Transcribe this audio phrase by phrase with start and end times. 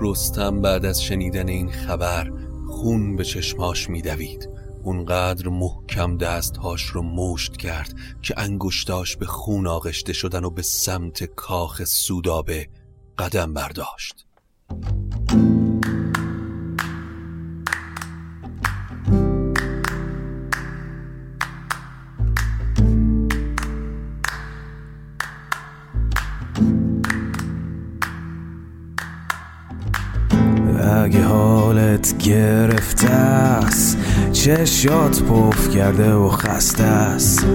[0.00, 2.32] رستم بعد از شنیدن این خبر
[2.66, 4.48] خون به چشماش میدوید.
[4.82, 11.24] اونقدر محکم دستهاش رو مشت کرد که انگشتاش به خون آغشته شدن و به سمت
[11.24, 12.68] کاخ سودابه
[13.18, 14.26] قدم برداشت.
[31.04, 33.98] اگه حالت گرفته است
[34.32, 37.46] چشات پف کرده و خسته است.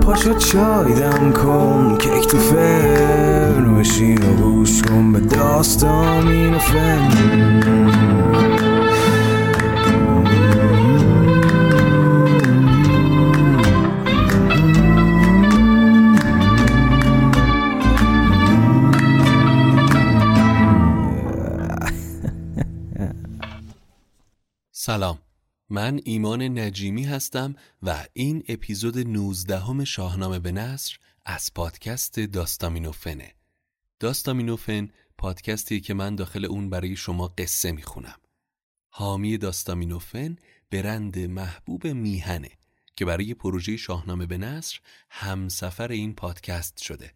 [0.00, 7.91] پاشو چای دم کن کیک تو فرن بشین و گوش کن به داستان این فن.
[24.84, 25.18] سلام.
[25.70, 33.34] من ایمان نجیمی هستم و این اپیزود 19 همه شاهنامه به نصر از پادکست داستامینوفنه.
[34.00, 34.88] داستامینوفن
[35.18, 38.18] پادکستیه که من داخل اون برای شما قصه می‌خونم.
[38.88, 40.36] حامی داستامینوفن
[40.70, 42.50] برند محبوب میهنه
[42.96, 44.78] که برای پروژه شاهنامه به نصر
[45.10, 47.12] همسفر این پادکست شده.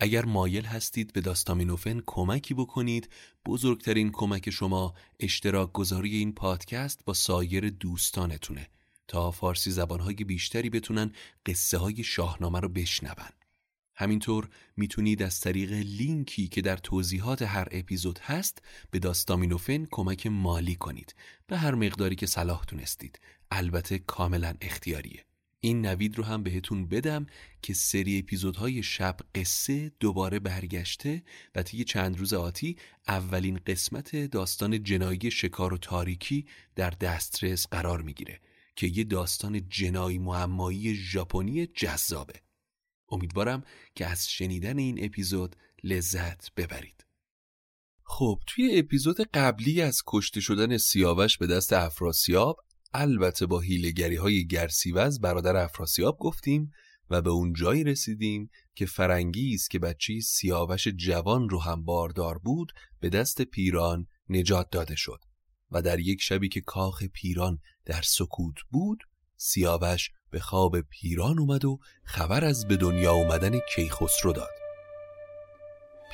[0.00, 3.10] اگر مایل هستید به داستامینوفن کمکی بکنید
[3.46, 8.68] بزرگترین کمک شما اشتراک گذاری این پادکست با سایر دوستانتونه.
[9.08, 11.12] تا فارسی زبانهای بیشتری بتونن
[11.46, 13.28] قصه های شاهنامه رو بشنون.
[13.96, 20.74] همینطور می‌تونید از طریق لینکی که در توضیحات هر اپیزود هست به داستامینوفن کمک مالی
[20.74, 21.14] کنید.
[21.46, 23.20] به هر مقداری که صلاح تونستید.
[23.50, 25.24] البته کاملا اختیاریه.
[25.60, 27.26] این نوید رو هم بهتون بدم
[27.62, 31.22] که سری اپیزودهای شب قصه دوباره برگشته
[31.54, 32.76] و طی چند روز آتی
[33.08, 36.46] اولین قسمت داستان جنایی شکار و تاریکی
[36.76, 38.40] در دسترس قرار می‌گیره
[38.76, 42.42] که یه داستان جنایی معمایی ژاپنی جذابه.
[43.08, 43.64] امیدوارم
[43.94, 47.04] که از شنیدن این اپیزود لذت ببرید.
[48.04, 52.56] خب توی اپیزود قبلی از کشته شدن سیاوش به دست افراسیاب
[52.94, 56.70] البته با هیلگری های گرسیوز برادر افراسیاب گفتیم
[57.10, 62.72] و به اون جایی رسیدیم که فرنگیز که بچه سیاوش جوان رو هم باردار بود
[63.00, 65.20] به دست پیران نجات داده شد
[65.70, 68.98] و در یک شبی که کاخ پیران در سکوت بود
[69.36, 74.50] سیاوش به خواب پیران اومد و خبر از به دنیا اومدن کیخسرو داد.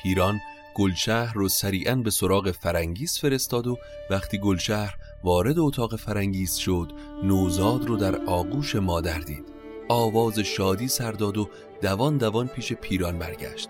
[0.03, 0.39] پیران
[0.75, 3.77] گلشهر رو سریعا به سراغ فرنگیز فرستاد و
[4.09, 6.91] وقتی گلشهر وارد اتاق فرنگیز شد
[7.23, 9.45] نوزاد رو در آغوش مادر دید.
[9.89, 11.49] آواز شادی سر داد و
[11.81, 13.69] دوان دوان پیش پیران برگشت.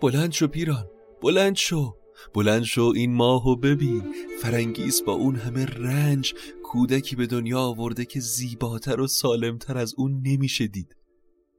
[0.00, 0.86] بلند شو پیران
[1.22, 1.96] بلند شو
[2.34, 4.14] بلند شو این ماهو ببین.
[4.42, 10.22] فرنگیز با اون همه رنج کودکی به دنیا آورده که زیباتر و سالمتر از اون
[10.26, 10.96] نمیشه دید.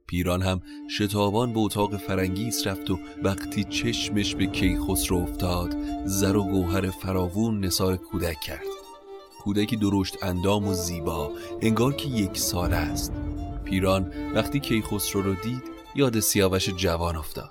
[0.06, 6.44] پیران هم شتابان به اتاق فرنگیس رفت و وقتی چشمش به کیخسرو افتاد زر و
[6.44, 8.66] گوهر فراوون نثار کودک کرد.
[9.40, 11.32] کودکی درشت اندام و زیبا
[11.62, 13.12] انگار که یک ساله است.
[13.64, 15.62] پیران وقتی کیخسرو رو دید
[15.94, 17.50] یاد سیاوش جوان افتاد.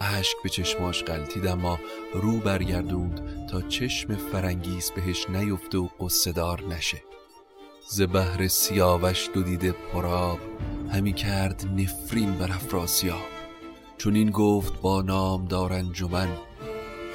[0.00, 1.78] اشک به چشماش غلطید اما
[2.14, 7.02] رو برگردوند تا چشم فرنگیس بهش نیفته و قصدار نشه.
[7.88, 10.38] ز بهر سیاوش دو دیده پراب
[10.92, 13.18] همی کرد نفرین بر افراسیاب.
[13.98, 16.28] چون این گفت با نام دارن جمن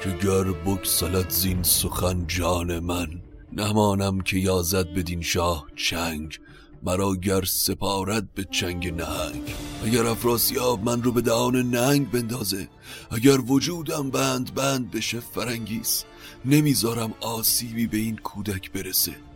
[0.02, 3.08] که گر بکسلت زین سخن جان من
[3.52, 6.38] نمانم که یازد بدین شاه چنگ
[6.82, 9.54] مرا گر سپارد به چنگ نهنگ.
[9.84, 12.68] اگر افراسیاب من رو به دهان ننگ بندازه
[13.10, 16.04] اگر وجودم بند بند بشه فرنگیس
[16.44, 19.29] نمی‌ذارم آسیبی به این کودک برسه.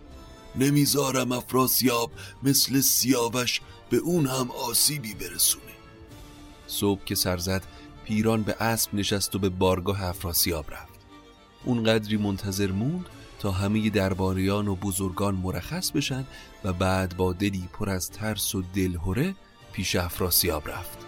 [0.56, 2.10] نمی‌ذارم افراسیاب
[2.42, 3.60] مثل سیاوش
[3.90, 5.64] به اون هم آسیبی برسونه.
[6.66, 7.62] صبح که سر زد
[8.04, 10.98] پیران به اسب نشست و به بارگاه افراسیاب رفت.
[11.64, 13.06] اون قدری منتظر موند
[13.38, 16.26] تا همه درباریان و بزرگان مرخص بشن
[16.64, 19.34] و بعد با دلی پر از ترس و دلهوره
[19.72, 21.03] پیش افراسیاب رفت.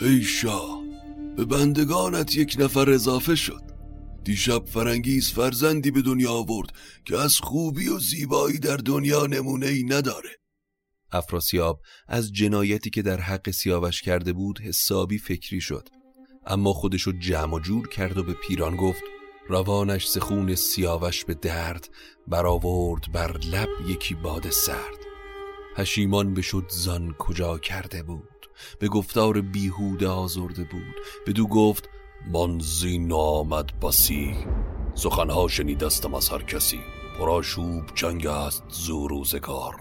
[0.00, 0.82] ای شاه
[1.36, 3.62] به بندگانت یک نفر اضافه شد.
[4.24, 6.68] دیشب فرنگیز فرزندی به دنیا آورد
[7.04, 10.30] که از خوبی و زیبایی در دنیا نمونه ای نداره.
[11.12, 15.88] افراسیاب از جنایتی که در حق سیاوش کرده بود حسابی فکری شد.
[16.46, 19.02] اما خودشو جمع و جور کرد و به پیران گفت
[19.48, 21.88] روانش سخون سیاوش به درد
[22.28, 24.98] برآورد بر لب یکی باد سرد.
[25.76, 28.33] پشیمان بشد زان کجا کرده بود.
[28.78, 30.94] به گفتار بیهوده آزرده بود.
[31.26, 31.88] بدو گفت
[32.32, 34.36] من زین آمد بسی.
[34.94, 36.80] سخنها شنیدستم از هر کسی.
[37.18, 39.74] پراشوب جنگ است زو روزگار.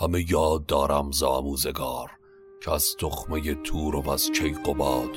[0.00, 2.10] همه یاد دارم ز آموزگار.
[2.64, 5.10] که از تخمه تور و از کیقباد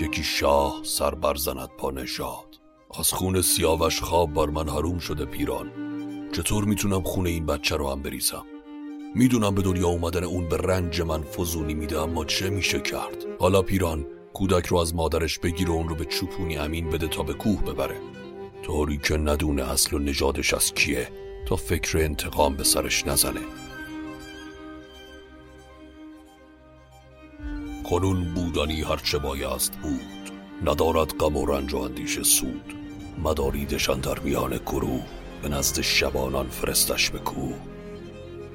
[0.00, 2.60] یکی شاه سر برزند پا نشاد.
[2.98, 5.72] از خون سیاوش خواب بر من حروم شده پیران.
[6.32, 8.44] چطور می‌تونم خون این بچه رو هم بریزم؟
[9.14, 13.62] می‌دونم به دنیا اومدن اون به رنج من فزونی میده اما چه میشه کرد؟ حالا
[13.62, 17.34] پیران کودک رو از مادرش بگیر و اون رو به چوپونی امین بده تا به
[17.34, 17.96] کوه ببره.
[18.62, 21.08] طوری که ندونه اصل و نژادش از کیه
[21.48, 23.40] تا فکر انتقام به سرش نزنه.
[27.90, 30.32] کنون بودنی هرچه بایست بود.
[30.64, 32.74] ندارد غم و رنج و اندیشه سود.
[33.24, 35.02] مداریدشان در میان گروه
[35.42, 37.71] به نزد شبانان فرستش به کوه.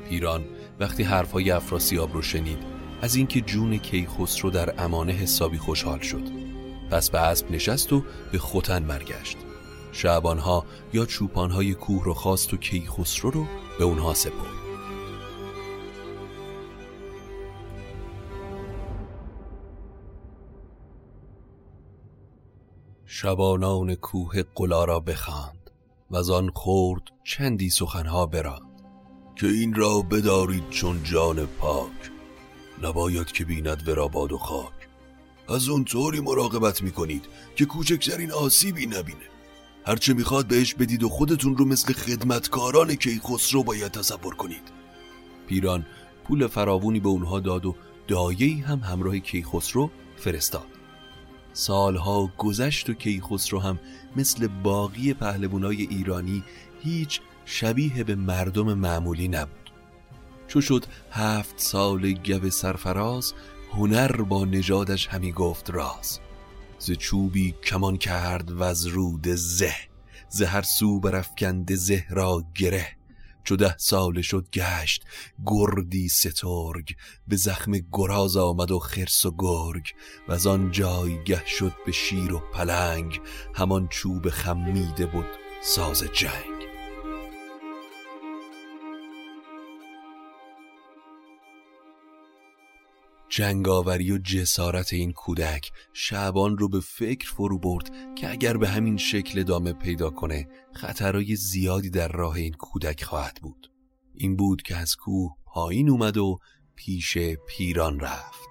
[0.10, 0.46] پیران
[0.80, 2.60] وقتی حرفای افراسیاب رو شنید
[3.02, 6.24] از اینکه جون کیخسرو در امانه حسابی خوشحال شد.
[6.92, 9.38] پس به اسب نشست و به خوتن مرگشت
[9.92, 13.46] شعبانها یا چوپانهای کوه رو خواست و کیخسرو رو
[13.80, 14.58] به اونها سپرد.
[23.06, 25.72] شبانان کوه قلا را بخواند
[26.12, 28.67] و آن خورد چندی سخنها براند
[29.40, 31.92] که این را بدارید چون جان پاک.
[32.84, 34.74] نباید که بیند ورا باد و خاک.
[35.50, 37.26] از اون طوری مراقبت می‌کنید
[37.56, 39.28] که کوچکترین آسیبی نبینه.
[39.86, 44.72] هرچه می‌خواد بهش بدید و خودتون رو مثل خدمتکاران کیخسرو باید تصور کنید.
[45.48, 45.86] پیران
[46.24, 47.76] پول فراوونی به اونها داد و
[48.08, 50.68] دایهی هم همراه کیخسرو فرستاد.
[51.54, 53.80] سالها گذشت و کیخسرو هم
[54.16, 56.44] مثل باقی پهلوانای ایرانی
[56.84, 59.72] هیچ شبیه به مردم معمولی نبود.
[60.48, 63.34] چو شد هفت سال گو سرفراز
[63.72, 66.20] هنر با نژادش همی گفت راز.
[66.80, 69.76] ز چوبی کمان کرد و از رود زه
[70.30, 72.88] ز هر سو برافکند زه را گره.
[73.44, 75.04] چو ده سال شد گشت
[75.46, 76.96] گردی سترگ
[77.28, 79.94] به زخم گراز آمد و خرس و گرگ.
[80.28, 83.22] و از آن جایگه شد به شیر و پلنگ
[83.56, 85.28] همان چوب خمیده بود
[85.62, 86.57] ساز جنگ.
[93.30, 98.98] جنگاوری و جسارت این کودک شعبان رو به فکر فرو برد که اگر به همین
[98.98, 103.72] شکل ادامه پیدا کنه خطرهای زیادی در راه این کودک خواهد بود.
[104.14, 106.38] این بود که از کوه پایین اومد و
[106.76, 107.18] پیش
[107.48, 108.50] پیران رفت.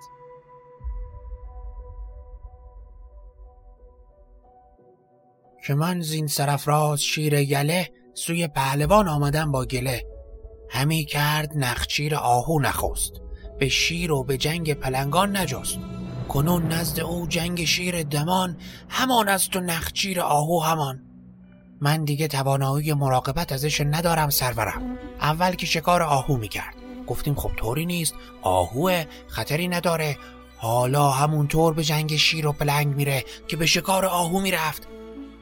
[5.67, 10.05] که من زین سرفراز شیر یله سوی پهلوان آمدم با گله.
[10.71, 13.26] همی کرد نخچیر آهو نخست.
[13.59, 15.79] به شیر و به جنگ پلنگان نجست.
[16.29, 18.57] کنون نزد او جنگ شیر دمان
[18.89, 21.03] همان از تو نخچیر آهو همان.
[21.81, 24.99] من دیگه توانایی مراقبت ازش ندارم سرورم.
[25.21, 26.75] اول که شکار آهو می‌کرد.
[27.07, 28.15] گفتیم خب طوری نیست.
[28.43, 30.17] آهوه خطری نداره.
[30.57, 34.89] حالا همونطور به جنگ شیر و پلنگ میره که به شکار آهو می‌رفت.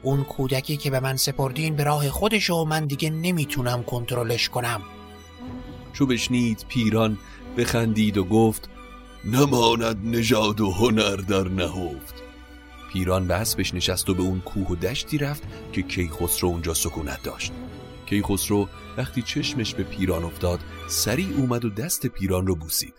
[0.02, 4.82] اون کودکی که به من سپردین به راه خودش و من دیگه نمی‌تونم کنترلش کنم.
[5.92, 7.18] چو بشنید پیران
[7.56, 8.70] بخندید و گفت
[9.24, 12.14] نماند نژاد و هنر در نهفت.
[12.92, 15.42] پیران به اسبش نشست و به اون کوه و دشتی رفت
[15.72, 17.52] که کیخسرو اونجا سکونت داشت.
[18.06, 22.94] کیخسرو وقتی چشمش به پیران افتاد سریع اومد و دست پیران رو بوسید.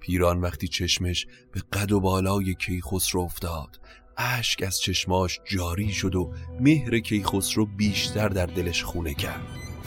[0.00, 3.80] پیران وقتی چشمش به قد و بالای کیخسرو افتاد
[4.16, 9.46] اشک از چشماش جاری شد و مهر کیخسرو بیشتر در دلش خونه کرد.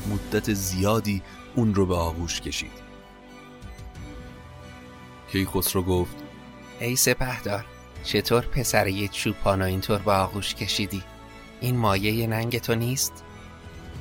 [0.09, 1.21] مدت زیادی
[1.55, 2.88] اون رو به آغوش کشید.
[5.31, 6.15] کیخسرو گفت
[6.79, 7.65] ای سپهدار
[8.03, 11.03] چطور پسر یه چوپانو اینطور به آغوش کشیدی؟
[11.61, 13.23] این مایه ننگ تو نیست؟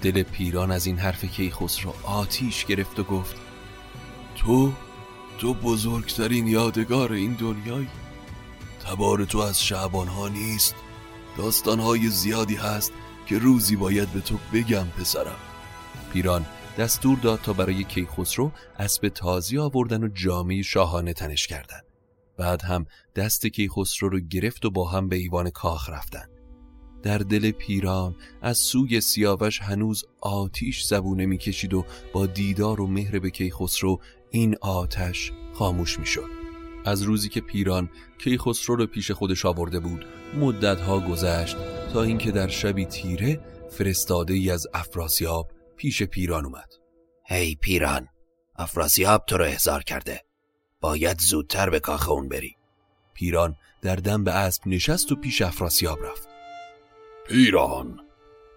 [0.03, 3.37] دل پیران از این حرف کیخسرو آتیش گرفت و گفت
[4.37, 4.73] تو
[5.39, 7.89] تو بزرگترین یادگار این دنیایی
[8.87, 10.75] تبار تو از شعبانها نیست
[11.37, 12.93] داستانهای زیادی هست
[13.27, 15.37] که روزی باید به تو بگم پسرم
[16.13, 16.47] پیران
[16.79, 21.81] دستور داد تا برای کیخسرو اسب تازی آوردن و جامعه شاهانه تنش کردن.
[22.37, 26.27] بعد هم دست کیخسرو رو گرفت و با هم به ایوان کاخ رفتن.
[27.03, 33.19] در دل پیران از سوی سیاوش هنوز آتیش زبونه می‌کشید و با دیدار و مهر
[33.19, 36.31] به کیخسرو این آتش خاموش می‌شد.
[36.85, 40.07] از روزی که پیران کیخسرو رو پیش خودش آورده بود
[40.37, 41.57] مدتها گذشت
[41.93, 46.69] تا اینکه در شبی تیره فرستاده ای از افراسیاب پیش پیران اومد.
[47.27, 48.09] هی پیران
[48.57, 50.25] افراسیاب تو رو احضار کرده.
[50.81, 52.57] باید زودتر به کاخ اون بری.
[53.15, 56.29] پیران در دم به اسب نشست و پیش افراسیاب رفت.
[57.29, 58.01] پیران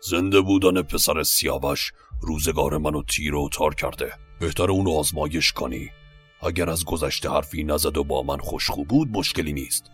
[0.09, 4.13] زنده بودن پسر سیاوش روزگار منو تیر و تار کرده.
[4.39, 5.89] بهتر اونو آزمایش کنی.
[6.41, 9.85] اگر از گذشته حرفی نزد و با من خوشخو بود مشکلی نیست.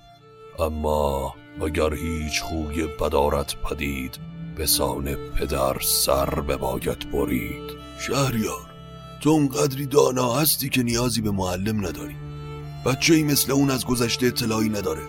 [0.60, 7.72] اما اگر هیچ خوی بدارت پدید به سان پدر سر به باید برید.
[8.00, 8.70] شهریار
[9.22, 12.16] تو اونقدری دانا هستی که نیازی به معلم نداری.
[12.86, 15.04] بچه ای مثل اون از گذشته اطلاعی نداره.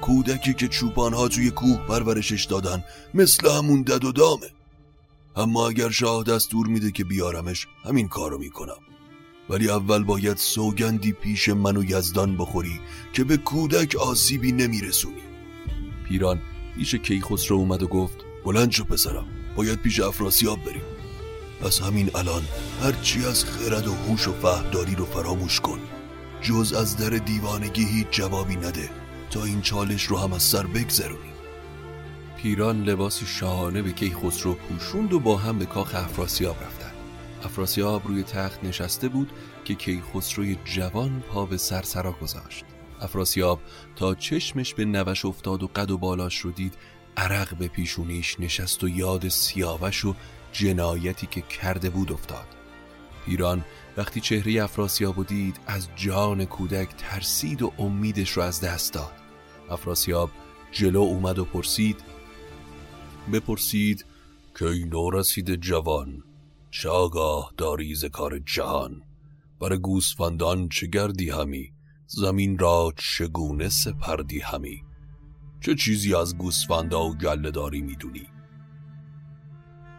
[0.00, 4.50] کودکی که چوپانها توی کوه پرورشش دادن مثل همون دد و دامه.
[5.36, 8.80] اما اگر شاه دستور میده که بیارمش همین کارو می‌کنم.
[9.48, 12.80] ولی اول باید سوگندی پیش من و یزدان بخوری
[13.12, 15.22] که به کودک آسیبی نمیرسونی.
[16.08, 16.40] پیران
[16.76, 19.26] پیش کیخسرو اومد و گفت بلند شو پسرم.
[19.56, 20.82] باید پیش افراسیاب بریم.
[21.60, 22.42] پس همین الان
[22.82, 25.80] هرچی از خرد و هوش و فهمداری رو فراموش کن.
[26.42, 28.90] جز از در دیوانگی هیچ جوابی نده.
[29.30, 31.30] تا این چالش رو هم از سر بگذرونی
[32.42, 36.92] پیران لباسی شاهانه به کیخسرو پوشوند و با هم به کاخ افراسیاب رفتن
[37.44, 39.32] افراسیاب روی تخت نشسته بود
[39.64, 42.64] که کیخسروی جوان پا به سرسرا گذاشت.
[43.00, 43.60] افراسیاب
[43.96, 46.74] تا چشمش به نوش افتاد و قد و بالاش رو دید
[47.16, 50.14] عرق به پیشونیش نشست و یاد سیاوش و
[50.52, 52.46] جنایتی که کرده بود افتاد.
[53.26, 53.64] پیران
[53.96, 59.12] وقتی چهره افراسیاب دید از جان کودک ترسید و امیدش رو از دست داد.
[59.70, 60.30] افراسیاب
[60.72, 61.96] جلو اومد و پرسید
[63.32, 64.04] بپرسید
[64.58, 66.22] که این رسید جوان؟
[66.70, 69.02] چه آگاه داری ز کار جهان؟
[69.60, 71.72] بر گوسفندان چه گردی همی؟
[72.06, 74.82] زمین را چگونه سپردی همی؟
[75.60, 78.26] چه چیزی از گوسفندا و گله داری می‌دونی؟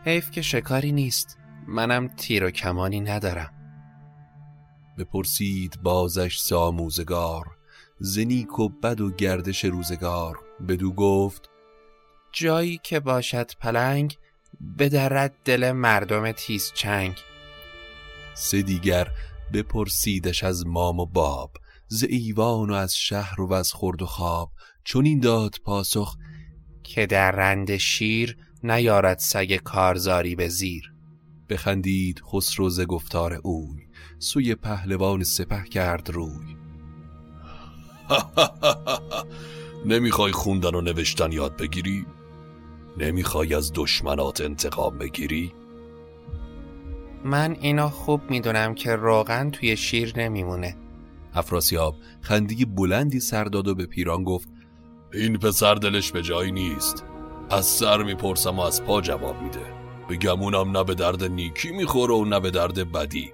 [0.06, 1.38] حیف که شکاری نیست.
[1.68, 3.52] منم تیر و کمانی ندارم.
[4.98, 7.46] بپرسید بازش ساموزگار
[8.00, 10.40] زنیک و بد و گردش روزگار.
[10.68, 11.50] بدو گفت
[12.32, 14.18] جایی که باشد پلنگ
[14.80, 17.18] بدرد دل مردم تیز چنگ.
[18.34, 19.08] سه دیگر
[19.54, 21.52] بپرسیدش از مام و باب
[21.88, 24.52] ز ایوان و از شهر و از خورد و خواب.
[24.84, 26.18] چون این داد پاسخ
[26.84, 30.94] که در رند شیر نیارد سگ کارزاری به زیر
[31.50, 33.88] بخندید خسرو ز گفتار اوی
[34.20, 36.56] سوی پهلوان سپه کرد روی
[39.86, 42.06] نمی‌خوای خوندن و نوشتن یاد بگیری؟
[42.98, 45.54] نمی‌خوای از دشمنات انتقام بگیری؟
[47.26, 50.78] من اینا خوب می‌دونم که روغن توی شیر نمیمونه
[51.34, 54.50] افراسیاب خندی بلندی سر داد و به پیران گفت
[55.14, 57.04] این پسر دلش به جایی نیست.
[57.50, 59.74] از سر می‌پرسم و از پا جواب میده.
[60.10, 63.34] به گمونم نه به درد نیکی می‌خوره و نه به درد بدی.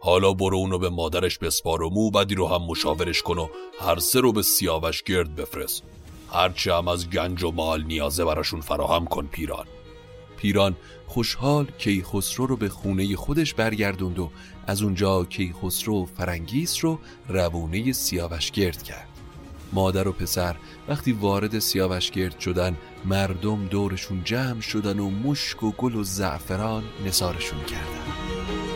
[0.00, 3.48] حالا برو اونو به مادرش بسپار و مو بدی رو هم مشاورش کن و
[3.80, 5.82] هر سه رو به سیاوش گرد بفرست.
[6.32, 9.66] هرچه هم از گنج و مال نیازه براشون فراهم کن پیران.
[10.36, 14.30] پیران خوشحال کیخسرو رو به خونه خودش برگردوند و
[14.66, 19.17] از اونجا کیخسرو فرنگیس رو روونه سیاوش گرد کرد.
[19.72, 20.56] مادر و پسر
[20.88, 26.82] وقتی وارد سیاوش گرد شدن مردم دورشون جمع شدن و مشک و گل و زعفران
[27.06, 28.67] نسارشون کردن.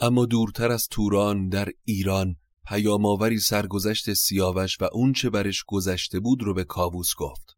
[0.00, 2.36] اما دورتر از توران در ایران
[2.66, 7.56] پیامآوری سرگذشت سیاوش و اونچه برش گذشته بود رو به کاووس گفت.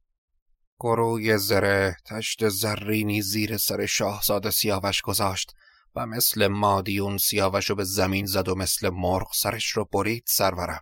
[0.80, 5.52] گروی زره تشت زرینی زیر سر شاهزاده سیاوش گذاشت
[5.94, 10.80] و مثل مادیون سیاوش رو به زمین زد و مثل مرغ سرش رو برید سرورم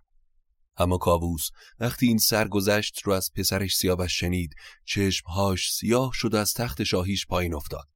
[0.77, 1.49] اما کاووس
[1.81, 7.27] وقتی این سرگذشت رو از پسرش سیاوش شنید چشمهاش سیاه شد و از تخت شاهیش
[7.27, 7.89] پایین افتاد.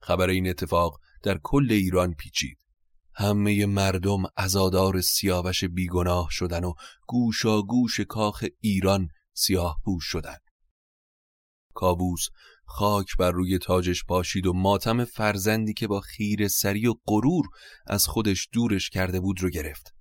[0.00, 2.63] خبر این اتفاق در کل ایران پیچید.
[3.16, 6.72] همه مردم ازادار سیاوش بیگناه شدن و
[7.06, 10.36] گوشا گوش کاخ ایران سیاه پوش شدن.
[11.74, 12.26] کابوس
[12.64, 17.46] خاک بر روی تاجش پاشید و ماتم فرزندی که با خیر سری و غرور
[17.86, 19.94] از خودش دورش کرده بود رو گرفت.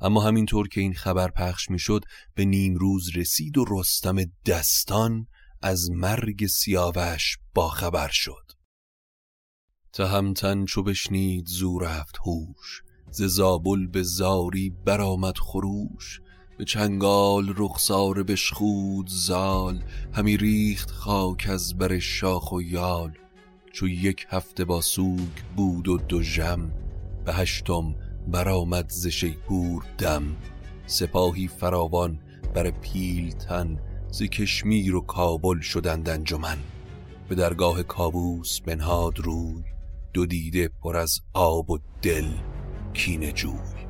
[0.00, 2.04] اما همینطور که این خبر پخش می‌شد
[2.34, 4.16] به نیمروز رسید و رستم
[4.46, 5.26] دستان
[5.62, 8.44] از مرگ سیاوش با خبر شد.
[9.94, 16.20] تهمتن چو بشنید زو رفت هوش ز زابل به زاری برآمد خروش.
[16.58, 23.12] به چنگال رخسار بشخود زال همی ریخت خاک از بر شاخ و یال.
[23.72, 26.70] چو یک هفته با سوگ بود و دو ژم
[27.24, 27.94] به هشتم
[28.28, 30.36] برآمد ز شیپور دم.
[30.86, 32.18] سپاهی فراوان
[32.54, 33.78] بر پیلتن
[34.10, 36.58] ز کشمیر و کابل شدند انجمن.
[37.28, 39.73] به درگاه کابوس بنهاد روی
[40.14, 42.26] دو دیده پر از آب و دل
[42.92, 43.84] کینه جوی.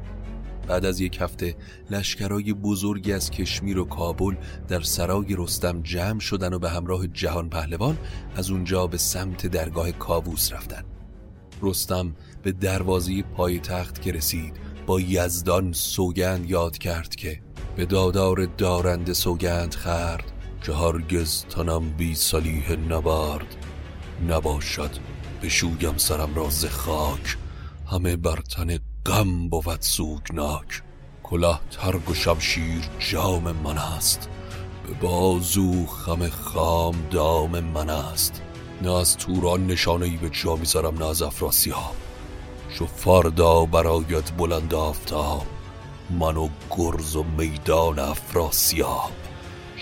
[0.69, 1.57] بعد از یک هفته
[1.91, 4.35] لشکرای بزرگی از کشمیر و کابل
[4.69, 7.99] در سرای رستم جمع شدن و به همراه جهان پهلوان
[8.37, 10.85] از اونجا به سمت درگاه کاووس رفتن.
[11.63, 14.57] رستم به دروازه پای تخت که رسید
[14.87, 17.41] با یزدان سوگند یاد کرد که
[17.77, 20.33] به دادار دارنده سوگند خرد
[20.63, 23.57] که هرگز تنم بی صلیح نبرد
[24.29, 25.13] نباشد.
[25.44, 27.37] بشویم سرم را ز خاک.
[27.90, 30.83] همه بر تن غم بود سوگناک.
[31.22, 34.28] کلاه ترگ و شمشیر جام من است.
[34.87, 38.42] به بازو خم خام دام من است.
[38.83, 41.96] نه از توران نشانه ای به جا می‌ذارم نه از افراسیاب.
[42.70, 45.46] شو فردا برایت بلند آفتاب.
[46.11, 49.12] من و گرز و میدان افراسیاب.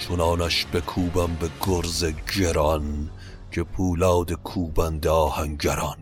[0.09, 2.05] چنانش بکوبم به گرز
[2.37, 3.11] گران.
[3.53, 5.97] که پولاد کوبنده آهنگران.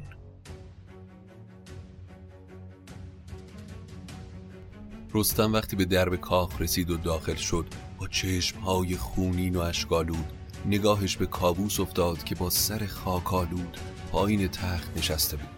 [5.15, 7.67] رستم وقتی به درب کاخ رسید و داخل شد
[7.99, 10.33] با چشمهای خونین و اشکالود
[10.67, 13.79] نگاهش به کابوس افتاد که با سر خاکالود
[14.13, 15.49] پایین تخت نشسته بود.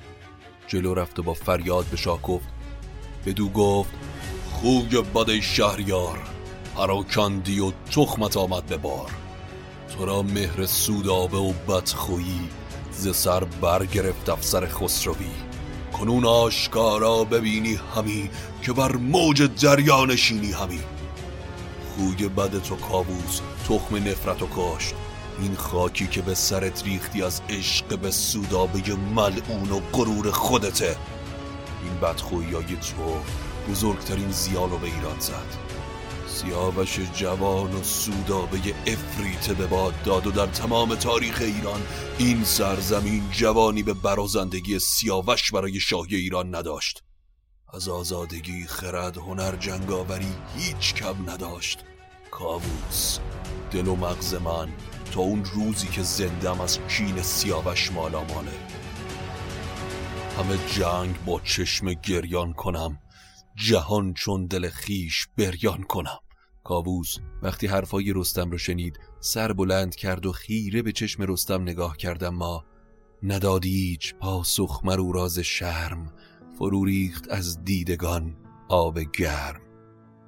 [0.66, 2.48] جلو رفت و با فریاد به شاه گفت
[3.26, 3.92] بدو گفت
[4.50, 6.18] خوی بد شهریار
[6.74, 9.21] پراکندی و تخمت آمد به بار.
[9.98, 12.48] تو را مهر سودابه و بدخویی
[12.92, 15.30] ز سر برگرفت افسر خسروی.
[15.92, 18.30] کنون آشکارا ببینی همی
[18.62, 20.80] که بر موج دریا نشینی همی.
[21.94, 24.94] خوی بد تو کابوس تخم نفرت و کاشت.
[25.40, 30.96] این خاکی که به سرت ریختی از عشق به سودابه ملعون و غرور خودته.
[31.82, 33.16] این بدخویی تو
[33.70, 35.71] بزرگترین زیال رو به ایران زد.
[36.32, 41.82] سیاوش جوان و سودابه افریت به باد داد و در تمام تاریخ ایران
[42.18, 47.02] این سرزمین جوانی به برازندگی سیاوش برای شاهی ایران نداشت.
[47.74, 51.84] از آزادگی خرد هنر جنگاوری هیچ کم نداشت.
[52.30, 53.18] کاووس
[53.70, 54.68] دل و مغز من
[55.12, 58.58] تا اون روزی که زندم از کین سیاوش مالاماله
[60.38, 62.98] همه جنگ با چشم گریان کنم.
[63.56, 66.21] جهان چون دل خیش بریان کنم.
[66.64, 71.96] کاووس وقتی حرفای رستم رو شنید سر بلند کرد و خیره به چشم رستم نگاه
[71.96, 72.64] کردم ما
[73.22, 76.12] ندادیچ پاسخ مرو راز شرم
[76.58, 78.36] فرو ریخت از دیدگان
[78.68, 79.60] آب گرم.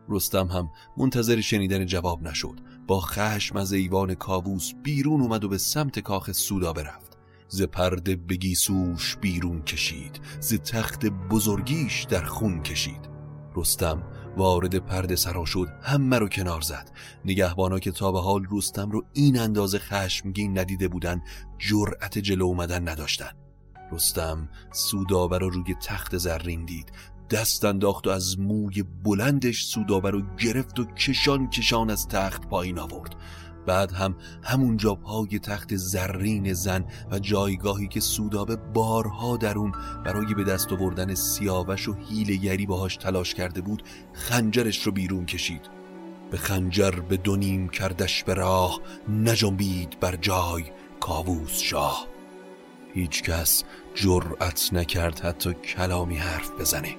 [0.09, 2.61] رستم هم منتظر شنیدن جواب نشد.
[2.87, 7.19] با خشم از ایوان کاووس بیرون اومد و به سمت کاخ سودا برفت.
[7.49, 10.21] ز پرده بگیسوش بیرون کشید.
[10.41, 13.09] ز تخت بزرگیش در خون کشید.
[13.57, 14.03] رستم
[14.37, 16.91] وارد پرده سرا شد همه رو کنار زد.
[17.25, 21.23] نگهبانا که تا به حال رستم رو این اندازه خشمگین ندیده بودن
[21.59, 23.31] جرأت جلو اومدن نداشتن.
[23.93, 26.93] رستم سودابر رو روی تخت زرین دید.
[27.31, 32.79] دست انداخت و از موی بلندش سودابر رو گرفت و کشان کشان از تخت پایین
[32.79, 33.17] آورد.
[33.67, 39.73] بعد هم همونجا پای تخت زرین زن و جایگاهی که سودابه بارها در اون
[40.05, 45.85] برای به دست آوردن سیاوش و هیلگری باهاش تلاش کرده بود خنجرش رو بیرون کشید.
[46.31, 50.65] به خنجر به دونیم کردش به راه نجنبید بر جای
[51.01, 52.07] کاووس شاه.
[52.95, 56.97] هیچ کس جرأت نکرد حتی کلامی حرف بزنه.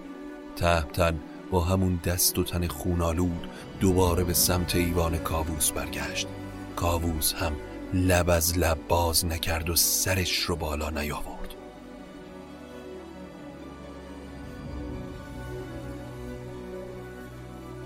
[0.55, 1.19] تهمتن
[1.51, 3.47] با همون دست و تن خونالود
[3.79, 6.27] دوباره به سمت ایوان کاووس برگشت.
[6.75, 7.53] کاووس هم
[7.93, 11.55] لب از لب باز نکرد و سرش رو بالا نیاورد.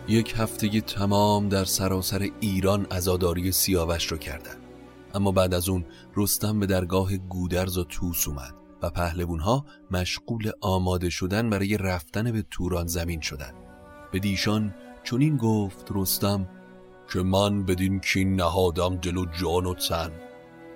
[0.07, 4.55] یک هفته تمام در سراسر ایران ازاداری سیاوش رو کردن
[5.13, 11.09] اما بعد از اون رستم به درگاه گودرز و توس اومد و پهلوونها مشغول آماده
[11.09, 13.53] شدن برای رفتن به توران زمین شدن
[14.11, 16.47] به دیشان چنین گفت رستم
[17.13, 20.11] که من بدین کین نهادم دل و جان و تن.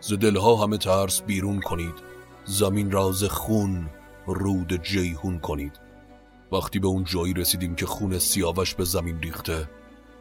[0.02, 1.96] ز دلها همه ترس بیرون کنید.
[2.46, 3.90] زمین راز خون
[4.26, 5.80] رود جیهون کنید.
[6.52, 9.70] وقتی به اون جایی رسیدیم که خون سیاوش به زمین ریخته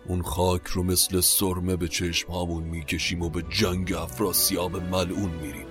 [0.06, 5.66] اون خاک رو مثل سرمه به چشم هامون می‌کشیم و به جنگ افراسیاب ملعون میریم.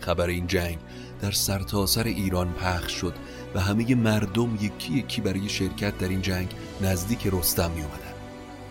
[0.00, 0.78] خبر این جنگ
[1.20, 3.14] در سرتاسر سر ایران پخش شد
[3.54, 6.48] و همه مردم یکی یکی برای شرکت در این جنگ
[6.80, 8.13] نزدیک رستم می اومدن.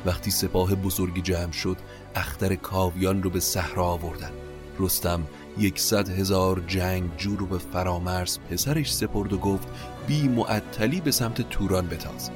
[0.05, 1.77] وقتی سپاه بزرگی جمع شد
[2.15, 4.31] اختر کاویان رو به صحرا آوردن.
[4.79, 5.23] رستم
[5.57, 9.67] یکصد هزار جنگ جو رو به فرامرز پسرش سپرد و گفت
[10.07, 12.29] بی معطلی به سمت توران بتاز.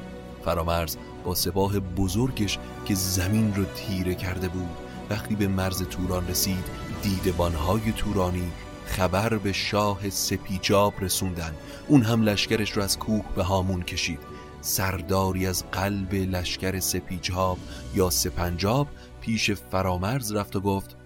[0.46, 4.70] فرامرز با سپاه بزرگش که زمین رو تیره کرده بود
[5.10, 6.66] وقتی به مرز توران رسید
[7.04, 8.52] دیدبانهای تورانی
[8.86, 11.56] خبر به شاه سپیجاب رسوندن.
[11.88, 14.20] اون هم لشکرش رو از کوه به هامون کشید.
[14.62, 17.58] سرداری از قلب لشکر سپیجاب
[17.96, 18.88] یا سپنجاب
[19.22, 20.98] پیش فرامرز رفت و گفت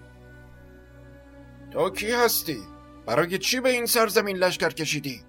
[1.72, 2.58] تو کی هستی؟
[3.06, 5.20] برای چی به این سرزمین لشکر کشیدی؟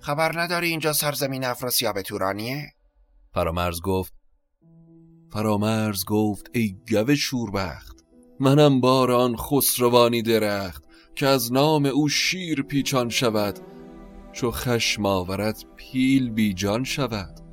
[0.00, 2.72] خبر نداری اینجا سرزمین افراسیاب تورانیه؟
[3.34, 4.12] فرامرز گفت
[5.32, 7.96] فرامرز گفت ای گوه شوربخت
[8.40, 10.84] منم باران خسروانی درخت
[11.14, 13.58] که از نام او شیر پیچان شود
[14.32, 17.45] چو خشم آورد پیل بیجان شود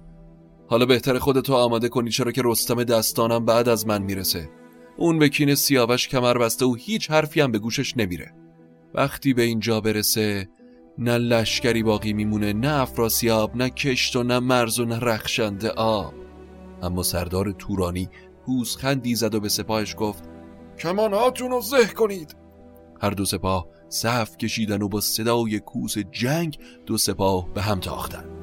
[0.68, 4.50] حالا بهتر خودتو آماده کنی چرا که رستم دستانم بعد از من می‌رسه.
[4.98, 8.34] اون به کین سیاوش کمر بسته و هیچ حرفی هم به گوشش نمیره.
[8.94, 10.50] وقتی به اینجا برسه
[10.98, 16.14] نه لشکری باقی میمونه نه افراسیاب نه کشت و نه مرز و نه رخشنده آب.
[16.82, 18.10] اما سردار تورانی
[18.46, 20.24] پوزخندی زد و به سپاهش گفت
[20.80, 22.36] کماناتون رو زه کنید.
[23.02, 28.43] هر دو سپاه صف کشیدن و با صدای کوس جنگ دو سپاه به هم تاختن.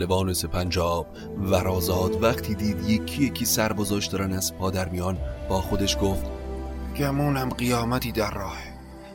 [0.00, 1.06] پهلوان سپنجاب
[1.42, 6.24] ورازاد وقتی دید یکی یکی سربازاش دارن از پادر میان با خودش گفت
[6.98, 8.58] گمونم قیامتی در راه.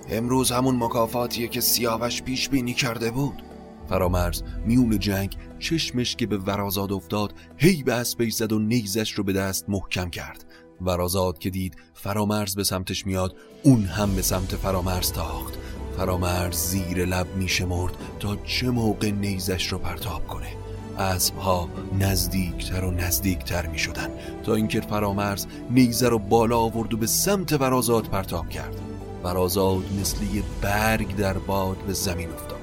[0.09, 3.43] امروز همون مکافاتیه که سیاوش پیش بینی کرده بود.
[3.89, 9.23] فرامرز میون جنگ چشمش که به ورازاد افتاد هی به اسبش زد و نیزش رو
[9.23, 10.45] به دست محکم کرد.
[10.81, 15.53] ورازاد که دید فرامرز به سمتش میاد اون هم به سمت فرامرز تاخت.
[15.97, 20.65] فرامرز زیر لب میشمرد تا چه موقع نیزش رو پرتاب کنه؟
[20.99, 24.09] اسبها نزدیکتر و نزدیکتر می شدن
[24.43, 28.75] تا اینکه فرامرز نیزه رو بالا آورد و به سمت ورازاد پرتاب کرد.
[29.23, 32.59] ورازاد مثل یه برگ در باد به زمین افتاد.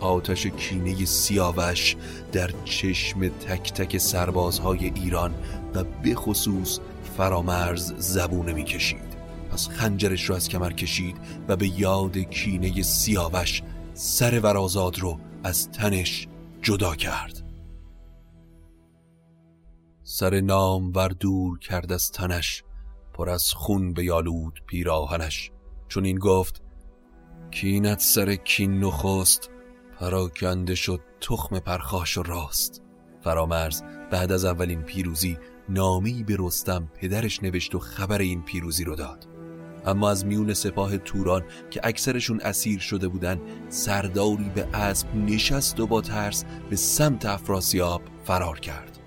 [0.00, 1.96] آتش کینه سیاوش
[2.32, 5.34] در چشم تک تک سربازهای ایران
[5.74, 6.78] و به خصوص
[7.16, 9.08] فرامرز زبونه می کشید
[9.52, 11.16] پس خنجرش رو از کمر کشید
[11.48, 13.62] و به یاد کینه سیاوش
[13.94, 16.28] سر ورازاد رو از تنش
[16.62, 17.37] جدا کرد.
[20.10, 22.64] سر نام ور دور کرد از تنش
[23.12, 25.50] پر از خون به یالود پیراهنش.
[25.88, 26.62] چون این گفت
[27.50, 29.50] کینت سر کین نخست
[30.00, 32.82] پراکنده شد تخم پرخاش و راست.
[33.20, 38.96] فرامرز بعد از اولین پیروزی نامی به رستم پدرش نوشت و خبر این پیروزی رو
[38.96, 39.26] داد.
[39.86, 45.86] اما از میون سپاه توران که اکثرشون اسیر شده بودن سرداری به اسب نشست و
[45.86, 48.97] با ترس به سمت افراسیاب فرار کرد.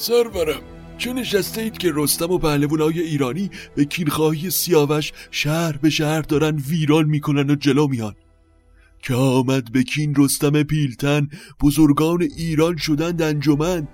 [0.00, 0.60] سرورم.
[0.98, 6.56] چه نشسته اید که رستم و پهلوانای ایرانی به کینخواهی سیاوش شهر به شهر دارن
[6.56, 8.14] ویران می‌کنن و جلو میان؟
[9.02, 11.28] که آمد به کین رستم پیلتن
[11.62, 13.88] بزرگان ایران شدند انجمن.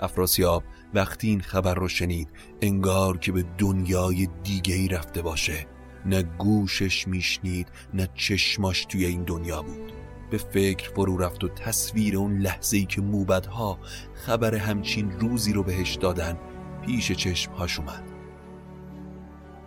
[0.00, 2.28] افراسیاب وقتی این خبر رو شنید
[2.62, 5.66] انگار که به دنیای دیگه ای رفته باشه.
[6.06, 9.99] نه گوشش میشنید نه چشماش توی این دنیا بود.
[10.30, 13.78] به فکر فرو رفت و تصویر اون لحظه ای که موبدها
[14.14, 16.38] خبر همچین روزی رو بهش دادن
[16.86, 18.02] پیش چشمهاش اومد.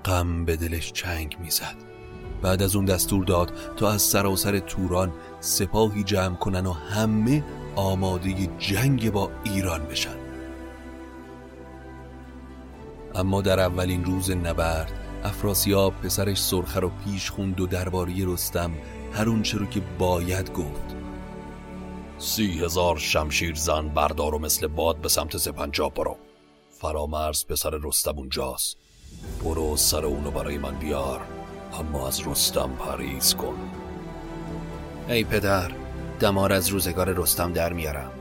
[0.05, 1.75] غم به دلش چنگ می‌زد.
[2.41, 7.43] بعد از اون دستور داد تا از سراسر توران سپاهی جمع کنن و همه
[7.75, 10.15] آماده جنگ با ایران بشن.
[13.15, 14.91] اما در اولین روز نبرد
[15.23, 18.71] افراسیاب پسرش سرخه رو پیش خوند و درباره رستم
[19.13, 20.95] هر اون رو که باید گفت.
[22.17, 26.17] سی هزار شمشیر زن بردار و مثل باد به سمت سپنجاب برو.
[26.81, 28.77] فرامرز پسر رستم اونجاست.
[29.43, 31.21] برو سر اونو برای من بیار
[31.73, 33.55] اما از رستم پریز کن.
[35.07, 35.71] ای پدر
[36.19, 38.11] دمار از روزگار رستم در میارم.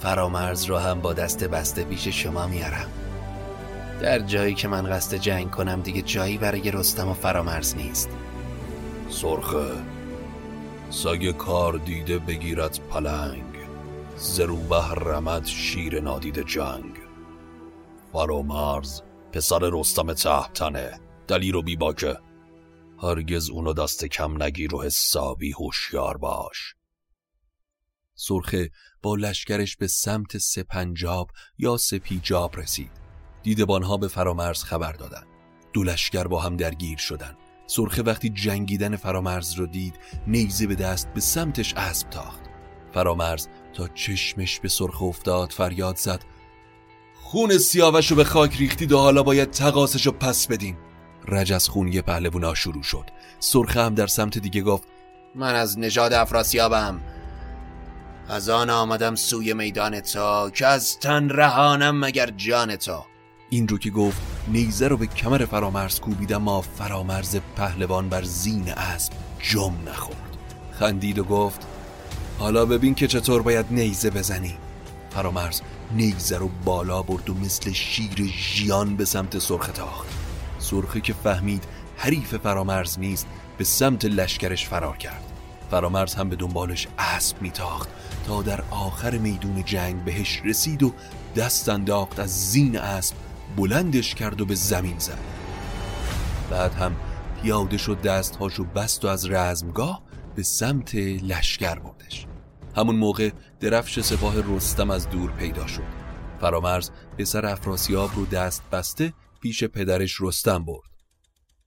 [0.00, 2.88] فرامرز رو هم با دست بسته پیش شما میارم.
[4.02, 8.08] در جایی که من قصد جنگ کنم دیگه جایی برای رستم و فرامرز نیست.
[9.10, 9.99] سرخه
[10.90, 13.54] سگ کار دیده بگیرد پلنگ
[14.16, 16.96] زروبه رمد شیر نادید جنگ.
[18.12, 22.18] فرامرز پسر رستم تحتنه دلی رو بی باکه.
[23.02, 26.74] هرگز اونو دست کم نگیر و حسابی هوشیار باش.
[28.14, 28.70] سرخه
[29.02, 32.90] با لشکرش به سمت سپنجاب یا سپیجاب رسید.
[33.42, 35.26] دیدبانها به فرامرز خبر دادند
[35.72, 37.36] دو لشکر با هم درگیر شدند
[37.70, 39.94] سرخه وقتی جنگیدن فرامرز رو دید
[40.26, 42.40] نیزه به دست به سمتش اسب تاخت.
[42.94, 46.24] فرامرز تا چشمش به سرخه افتاد فریاد زد.
[47.14, 50.76] خون سیاوش رو به خاک ریختید و حالا باید تقاسش رو پس بدین
[51.28, 53.04] رج از خون یه پهلوونا شروع شد.
[53.38, 54.88] سرخه هم در سمت دیگه گفت
[55.34, 57.00] من از نژاد افراسیابم.
[58.28, 63.06] از آن آمدم سوی میدان تا که از تن رهانم مگر جان تا
[63.50, 68.72] این رو که گفت نیزه رو به کمر فرامرز کوبیدم ما فرامرز پهلوان بر زین
[68.72, 70.36] اسب جم نخورد.
[70.72, 71.66] خندید و گفت
[72.38, 74.54] حالا ببین که چطور باید نیزه بزنی.
[75.10, 75.60] فرامرز
[75.92, 80.08] نیزه رو بالا برد و مثل شیر ژیان به سمت سرخه تاخت.
[80.58, 81.64] سرخه که فهمید
[81.96, 83.26] حریف فرامرز نیست
[83.58, 85.22] به سمت لشکرش فرار کرد.
[85.70, 87.88] فرامرز هم به دنبالش اسب میتاخت.
[88.26, 90.92] تا در آخر میدون جنگ بهش رسید و
[91.36, 93.14] دست انداخت از زین اسب
[93.56, 95.18] بلندش کرد و به زمین زد.
[96.50, 96.96] بعد هم
[97.42, 100.02] پیاده شد دستهاشو بست و از رزمگاه
[100.34, 102.26] به سمت لشکر بردش.
[102.76, 105.82] همون موقع درفش سپاه رستم از دور پیدا شد.
[106.40, 110.90] فرامرز پسر افراسیاب رو دست بسته پیش پدرش رستم برد.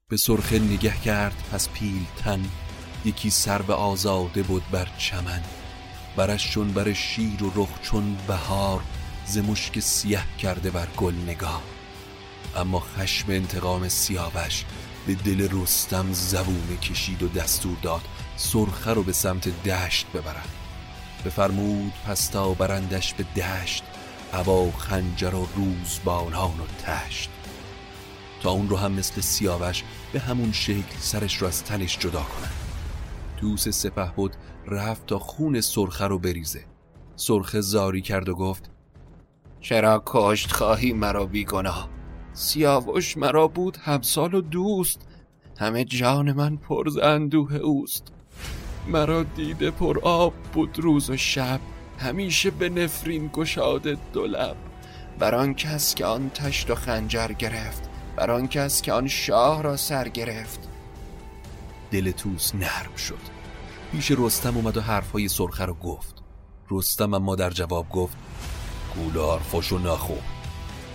[0.09, 2.45] به سرخه نگه کرد پس پیل تن
[3.05, 5.41] یکی سر به آزاده بود بر چمن.
[6.15, 8.81] برش چون بر شیر و رخ چون بهار
[9.25, 11.72] ز مشک سیه کرده بر گل نگاه.
[12.55, 14.65] اما خشم انتقام سیاوش
[15.07, 18.01] به دل رستم زبونه کشید و دستور داد
[18.35, 20.49] سرخه رو به سمت دشت ببرند
[21.25, 23.83] بفرمود پستا برندش به دشت
[24.33, 27.29] هوا خنجر و روزبانان و تشت.
[28.41, 32.51] تا اون رو هم مثل سیاوش به همون شکل سرش رو از تنش جدا کنن
[33.41, 34.35] دوس سپه بود
[34.67, 36.65] رفت تا خون سرخه رو بریزه.
[37.15, 38.69] سرخه زاری کرد و گفت
[39.61, 41.92] چرا کشت خواهی مرا بیگناه؟
[42.33, 45.01] سیاوش مرا بود همسال و دوست.
[45.59, 48.07] همه جان من پر اندوه اوست.
[48.87, 51.59] مرا دیده پر آب بود روز و شب.
[51.99, 54.55] همیشه به نفرین گشاده دو لب.
[55.19, 57.89] بر آن کس که آن تشت و خنجر گرفت.
[58.15, 60.69] بر آن کس که آن شاه را سر گرفت.
[61.91, 63.33] دل توس نرم شد.
[63.91, 66.15] پیش رستم اومد و حرفهای سرخه رو گفت.
[66.71, 68.17] رستم اما در جواب گفت
[68.95, 70.13] گول حرفاشو نخو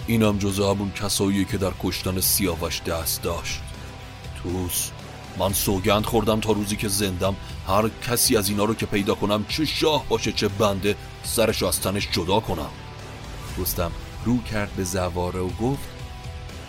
[0.08, 3.60] اینم جزو همون کسایی که در کشتن سیاوش دست داشت.
[4.42, 4.90] توس
[5.38, 7.36] من سوگند خوردم تا روزی که زندم.
[7.66, 11.80] هر کسی از اینا رو که پیدا کنم چه شاه باشه چه بنده سرش از
[11.80, 12.70] تنش جدا کنم.
[13.58, 13.92] رستم
[14.24, 15.88] رو کرد به زواره و گفت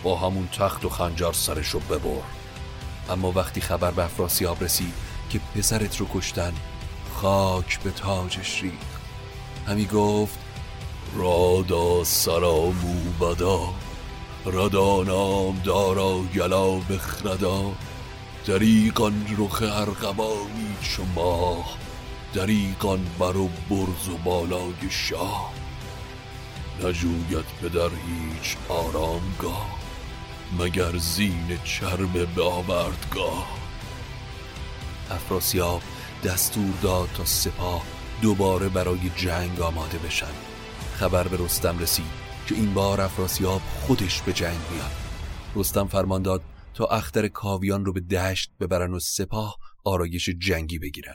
[0.02, 2.22] با همون تخت و خنجر سرشو ببر.
[3.10, 4.94] اما وقتی خبر به افراسیاب رسید
[5.30, 6.52] که پسرت رو کشتن
[7.14, 9.00] خاک به تاجش ریخت.
[9.66, 10.38] همی گفت
[11.16, 13.60] رادا سرا موبدا
[14.46, 17.72] ردا نام دارا گلا بخردا
[18.46, 21.76] دریقان رخ ارغوانی چو ماه
[22.34, 25.52] دریقان بر و برز و بالای شاه.
[26.84, 29.78] نجوید پدر هیچ آرامگاه
[30.58, 33.46] مگر زین چرم به آوردگاه
[35.10, 35.82] افراسیاب
[36.24, 37.82] دستور داد تا سپاه
[38.22, 40.49] دوباره برای جنگ آماده بشن.
[41.00, 42.10] خبر به رستم رسید
[42.46, 44.90] که این بار افراسیاب خودش به جنگ میاد.
[45.56, 46.42] رستم فرمان داد
[46.74, 51.14] تا اختر کاویان رو به دشت ببرن و سپاه آرایش جنگی بگیرن.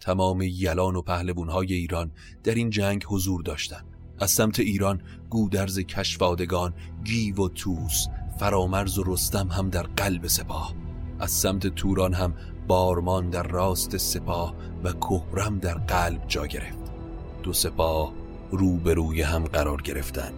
[0.00, 2.12] تمام یلان و پهلوانهای ایران
[2.44, 3.84] در این جنگ حضور داشتند
[4.18, 8.06] از سمت ایران گودرز کشفادگان گیو و توس
[8.40, 10.74] فرامرز و رستم هم در قلب سپاه.
[11.18, 12.34] از سمت توران هم
[12.68, 16.92] بارمان در راست سپاه و کهرم در قلب جا گرفت.
[17.42, 18.17] دو سپاه
[18.50, 20.32] روبروی هم قرار گرفتن.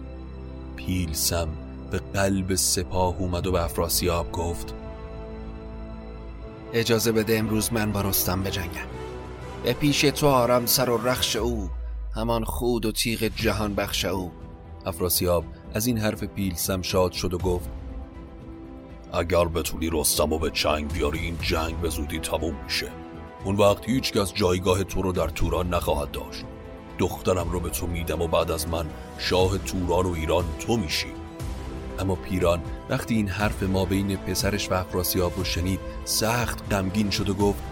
[0.75, 1.47] پیلسم
[1.91, 4.73] به قلب سپاه اومد و به افراسیاب گفت
[6.73, 8.87] اجازه بده امروز من با رستم بجنگم.
[9.63, 11.69] به پیش تو آرم سر و رخش او
[12.15, 14.31] همان خود و تیغ جهان بخش او.
[14.85, 15.43] افراسیاب
[15.73, 17.69] از این حرف پیلسم شاد شد و گفت
[19.13, 22.87] اگر بتونی رستم و به چنگ بیاری این جنگ به زودی تموم میشه.
[23.43, 26.45] اون وقت هیچ کس جایگاه تو رو در توران نخواهد داشت.
[27.01, 28.85] دخترم رو به تو میدم و بعد از من
[29.17, 31.13] شاه توران و ایران تو میشی.
[31.99, 37.29] اما پیران وقتی این حرف ما بین پسرش و افراسیاب رو شنید سخت غمگین شد
[37.29, 37.63] و گفت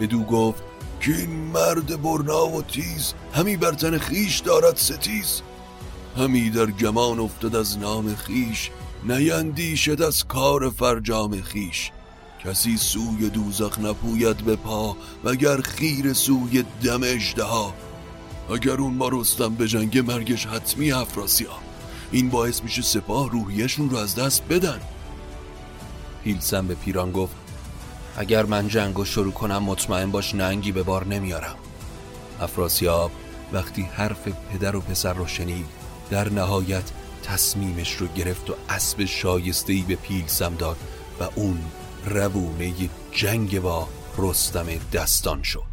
[0.00, 0.62] بدو گفت
[1.00, 5.42] که این مرد برنا و تیز همی بر تن خیش دارد ستیز.
[6.16, 8.70] همی در گمان افتاد از نام خیش
[9.04, 11.90] نیندیشد از کار فرجام خیش
[12.44, 17.74] کسی سوی دوزخ نپوید به پا وگر خیر سوی دم اجدها
[18.52, 21.50] اگر اون ما رستم به جنگ مرگش حتمی افراسیا
[22.12, 24.80] این باعث میشه سپاه روحیشون رو از دست بدن.
[26.24, 27.34] پیلسن به پیران گفت
[28.16, 31.56] اگر من جنگ رو شروع کنم مطمئن باش ننگی به بار نمیارم.
[32.40, 33.10] افراسیاب
[33.52, 35.66] وقتی حرف پدر و پسر رو شنید
[36.10, 36.90] در نهایت
[37.22, 40.76] تصمیمش رو گرفت و اسب شایستهی به پیلسم داد
[41.20, 41.58] و اون
[42.04, 42.72] روونه
[43.12, 43.88] جنگ با
[44.18, 45.71] رستم دستان شد.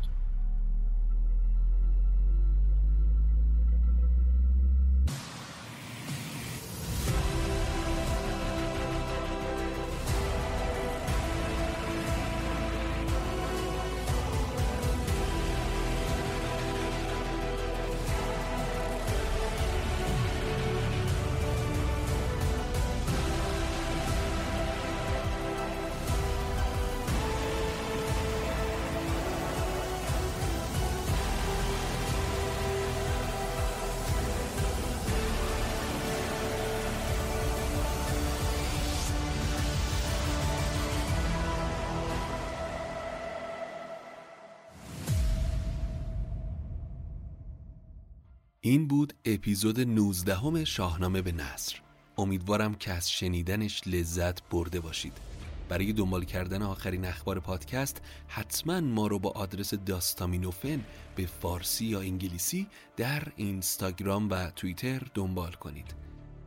[48.69, 51.75] این بود اپیزود 19 همه شاهنامه به نصر.
[52.17, 55.13] امیدوارم که از شنیدنش لذت برده باشید.
[55.69, 60.83] برای دنبال کردن آخرین اخبار پادکست حتما ما رو با آدرس داستامینوفن
[61.15, 65.95] به فارسی یا انگلیسی در اینستاگرام و توییتر دنبال کنید.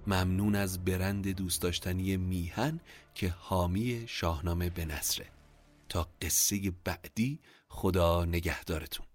[0.06, 2.80] ممنون از برند دوست داشتنی میهن
[3.14, 5.26] که حامی شاهنامه به نصره.
[5.88, 9.06] تا قصه بعدی خدا نگهدارتون.